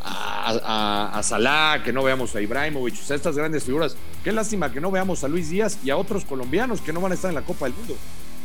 a, 0.01 1.11
a, 1.17 1.23
Salah, 1.23 1.81
que 1.83 1.91
no 1.91 2.03
veamos 2.03 2.35
a 2.35 2.41
Ibrahimovic, 2.41 2.93
o 2.93 3.03
sea, 3.03 3.15
estas 3.15 3.35
grandes 3.35 3.63
figuras. 3.63 3.97
Qué 4.23 4.31
lástima 4.31 4.71
que 4.71 4.79
no 4.79 4.91
veamos 4.91 5.23
a 5.23 5.27
Luis 5.27 5.49
Díaz 5.49 5.79
y 5.83 5.89
a 5.89 5.97
otros 5.97 6.25
colombianos 6.25 6.81
que 6.81 6.93
no 6.93 7.01
van 7.01 7.11
a 7.11 7.15
estar 7.15 7.29
en 7.29 7.35
la 7.35 7.41
Copa 7.41 7.65
del 7.65 7.75
Mundo. 7.75 7.95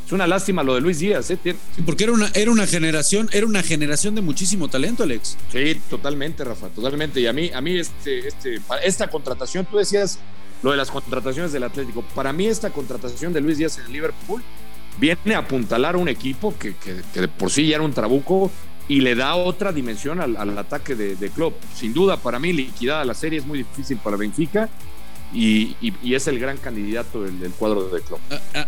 Es 0.07 0.13
una 0.13 0.27
lástima 0.27 0.63
lo 0.63 0.75
de 0.75 0.83
Luis 0.83 0.99
Díaz, 0.99 1.31
¿eh? 1.31 1.39
porque 1.87 2.05
era 2.05 2.13
una, 2.13 2.29
era 2.35 2.51
una 2.51 2.67
generación, 2.67 3.31
era 3.33 3.47
una 3.47 3.63
generación 3.63 4.15
de 4.15 4.21
muchísimo 4.21 4.69
talento, 4.69 5.03
Alex. 5.03 5.39
Sí, 5.51 5.81
totalmente, 5.89 6.45
Rafa, 6.45 6.69
totalmente. 6.69 7.21
Y 7.21 7.27
a 7.27 7.33
mí, 7.33 7.51
a 7.55 7.61
mí 7.63 7.79
este, 7.79 8.29
este, 8.29 8.61
esta 8.83 9.09
contratación, 9.09 9.65
tú 9.65 9.79
decías 9.79 10.19
lo 10.63 10.73
de 10.73 10.77
las 10.77 10.91
contrataciones 10.91 11.53
del 11.53 11.63
Atlético. 11.63 12.03
Para 12.15 12.35
mí 12.35 12.47
esta 12.47 12.71
contratación 12.71 13.33
de 13.33 13.41
Luis 13.41 13.57
Díaz 13.57 13.79
en 13.79 13.87
el 13.87 13.93
Liverpool 13.93 14.43
viene 14.99 15.35
a 15.35 15.39
apuntalar 15.39 15.97
un 15.97 16.09
equipo 16.09 16.55
que, 16.59 16.75
que, 16.75 17.27
por 17.29 17.51
sí 17.51 17.67
ya 17.69 17.77
era 17.77 17.85
un 17.85 17.95
trabuco 17.95 18.51
y 18.89 19.01
le 19.01 19.15
da 19.15 19.35
otra 19.35 19.73
dimensión 19.73 20.21
al, 20.21 20.59
ataque 20.59 20.95
de, 20.95 21.17
de 21.17 21.31
Klopp. 21.31 21.55
Sin 21.75 21.95
duda, 21.95 22.19
para 22.19 22.39
mí 22.39 22.53
liquidada 22.53 23.07
la 23.07 23.15
serie 23.15 23.39
es 23.39 23.47
muy 23.47 23.59
difícil 23.59 23.97
para 23.97 24.19
Benfica 24.19 24.69
y, 25.35 26.15
es 26.15 26.27
el 26.29 26.39
gran 26.39 26.57
candidato 26.59 27.23
del, 27.23 27.51
cuadro 27.53 27.89
de 27.89 28.01
club. 28.01 28.21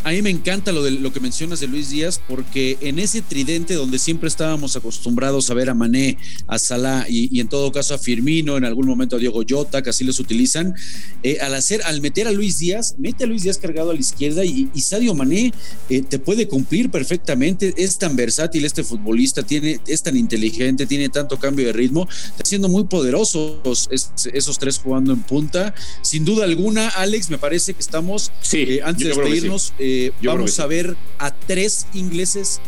A, 0.07 0.13
mí 0.13 0.23
me 0.23 0.31
encanta 0.31 0.71
lo, 0.71 0.85
de, 0.85 0.93
lo 0.93 1.13
que 1.13 1.19
mencionas 1.19 1.59
de 1.59 1.67
Luis 1.67 1.91
Díaz, 1.91 2.21
porque 2.29 2.79
en 2.81 3.01
ese 3.01 3.23
tridente 3.23 3.75
donde 3.75 3.99
siempre 3.99 4.29
estábamos 4.29 4.77
acostumbrados 4.77 5.51
a 5.51 5.55
ver 5.55 5.69
a 5.69 5.75
Mané, 5.75 6.17
a 6.47 6.61
Salah 6.61 7.07
y, 7.09 7.41
en 7.41 7.49
todo 7.49 7.73
caso 7.73 7.93
a 7.93 7.99
Firmino, 7.99 8.57
en 8.57 8.65
algún 8.65 8.87
momento 8.87 9.17
a 9.17 9.19
Diego 9.19 9.43
Jota, 9.49 9.83
que 9.83 9.91
así 9.91 10.05
los 10.05 10.21
utilizan, 10.21 10.77
eh, 11.25 11.39
al 11.41 11.55
hacer, 11.55 11.83
al 11.83 12.01
meter 12.01 12.29
a 12.29 12.31
Luis 12.31 12.61
Díaz, 12.61 12.95
mete 12.99 13.25
a 13.25 13.27
Luis 13.27 13.43
Díaz 13.43 13.59
cargado 13.59 13.91
a 13.91 13.95
la 13.95 13.99
izquierda 13.99 14.45
y, 14.45 14.71
Sadio 14.87 15.15
Mané 15.15 15.53
eh, 15.91 16.03
te 16.03 16.21
puede 16.21 16.47
cumplir 16.47 16.89
perfectamente, 16.93 17.75
es 17.77 17.99
tan 17.99 18.15
versátil 18.15 18.65
este 18.65 18.85
futbolista, 18.85 19.43
tiene, 19.43 19.81
es 19.89 20.03
tan 20.05 20.17
inteligente, 20.17 20.87
tiene 20.87 21.09
tanto 21.09 21.41
cambio 21.41 21.67
de 21.67 21.73
ritmo, 21.73 22.09
está 22.09 22.45
siendo 22.45 22.69
muy 22.69 22.85
poderosos 22.85 23.89
esos 23.91 24.59
tres 24.61 24.79
jugando 24.79 25.13
en 25.13 25.23
punta, 25.23 25.75
sin 26.03 26.25
duda 26.25 26.45
alguna, 26.45 26.91
Alex, 26.91 27.31
me 27.31 27.39
parece 27.39 27.75
que 27.75 27.81
estamos, 27.81 28.31
sí, 28.41 28.59
eh, 28.69 28.81
antes 28.85 29.09
de 29.09 29.09
despedirnos, 29.09 29.73
eh, 30.05 30.13
vamos 30.23 30.59
a 30.61 30.67
ver 30.67 30.97
a 31.19 31.33
tres 31.33 31.87
ingleses 31.95 32.61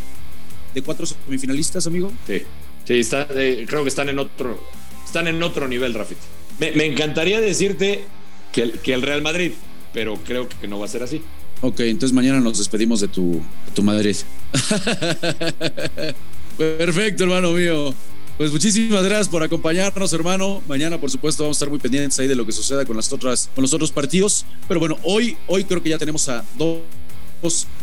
de 0.75 0.83
cuatro 0.83 1.07
semifinalistas, 1.07 1.87
amigo. 1.87 2.13
Sí, 2.27 2.43
sí 2.85 2.99
está, 2.99 3.27
eh, 3.35 3.65
creo 3.69 3.83
que 3.83 3.89
están 3.89 4.09
en 4.09 4.19
otro, 4.19 4.63
están 5.05 5.29
en 5.29 5.43
otro 5.43 5.69
nivel, 5.69 5.95
Rafit. 5.95 6.19
Me, 6.59 6.87
encantaría 6.87 7.41
decirte 7.41 8.05
que 8.53 8.63
el, 8.63 8.73
que 8.81 8.93
el 8.95 9.03
Real 9.03 9.23
Madrid, 9.23 9.53
pero 9.93 10.17
creo 10.25 10.49
que 10.49 10.67
no 10.67 10.79
va 10.79 10.87
a 10.87 10.89
ser 10.89 11.03
así. 11.03 11.23
Ok, 11.61 11.81
entonces 11.81 12.15
mañana 12.15 12.41
nos 12.41 12.59
despedimos 12.59 13.01
de 13.01 13.09
tu, 13.09 13.33
de 13.67 13.73
tu 13.75 13.83
Madrid. 13.83 14.17
Perfecto, 16.59 17.25
hermano 17.25 17.53
mío. 17.53 17.95
Pues 18.37 18.53
muchísimas 18.53 19.03
gracias 19.03 19.29
por 19.29 19.43
acompañarnos, 19.43 20.13
hermano. 20.13 20.63
Mañana, 20.69 21.01
por 21.01 21.11
supuesto, 21.11 21.43
vamos 21.43 21.57
a 21.57 21.59
estar 21.59 21.71
muy 21.71 21.81
pendientes 21.81 22.17
ahí 22.21 22.29
de 22.29 22.37
lo 22.37 22.47
que 22.47 22.53
suceda 22.53 22.85
con 22.85 22.95
las 22.95 23.13
otras, 23.13 23.51
con 23.53 23.63
los 23.63 23.75
otros 23.75 23.91
partidos. 23.91 24.47
Pero 24.69 24.79
bueno, 24.79 24.97
hoy, 25.03 25.37
hoy 25.49 25.65
creo 25.65 25.83
que 25.83 25.89
ya 25.89 25.99
tenemos 25.99 26.29
a 26.29 26.45
dos 26.57 26.79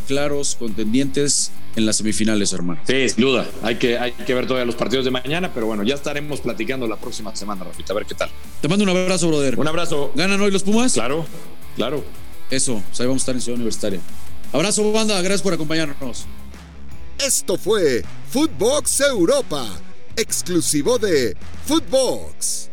claros 0.07 0.55
contendientes 0.57 1.51
en 1.75 1.85
las 1.85 1.97
semifinales, 1.97 2.53
hermano. 2.53 2.79
Sí, 2.87 3.09
sin 3.09 3.21
duda. 3.21 3.47
Hay 3.63 3.75
que, 3.75 3.97
hay 3.97 4.11
que 4.11 4.33
ver 4.33 4.47
todavía 4.47 4.65
los 4.65 4.75
partidos 4.75 5.05
de 5.05 5.11
mañana, 5.11 5.51
pero 5.53 5.65
bueno, 5.65 5.83
ya 5.83 5.95
estaremos 5.95 6.39
platicando 6.41 6.87
la 6.87 6.95
próxima 6.95 7.35
semana, 7.35 7.63
Rafita, 7.63 7.93
a 7.93 7.95
ver 7.95 8.05
qué 8.05 8.15
tal. 8.15 8.29
Te 8.61 8.67
mando 8.67 8.83
un 8.83 8.89
abrazo, 8.89 9.27
brother. 9.27 9.59
Un 9.59 9.67
abrazo. 9.67 10.11
¿Ganan 10.15 10.39
hoy 10.41 10.51
los 10.51 10.63
Pumas? 10.63 10.93
Claro, 10.93 11.25
claro. 11.75 12.03
Eso, 12.49 12.81
pues 12.87 12.99
ahí 12.99 13.07
vamos 13.07 13.21
a 13.21 13.23
estar 13.23 13.35
en 13.35 13.41
Ciudad 13.41 13.55
Universitaria. 13.55 13.99
Abrazo, 14.53 14.91
banda, 14.91 15.19
gracias 15.21 15.41
por 15.41 15.53
acompañarnos. 15.53 16.25
Esto 17.17 17.57
fue 17.57 18.03
Footbox 18.29 19.01
Europa, 19.01 19.67
exclusivo 20.15 20.97
de 20.97 21.35
Footbox. 21.65 22.69